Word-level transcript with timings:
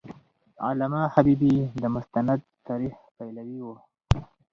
علامه 0.67 1.01
حبیبي 1.13 1.53
د 1.81 1.83
مستند 1.93 2.39
تاریخ 2.67 2.95
پلوی 3.15 3.59
و. 3.63 3.67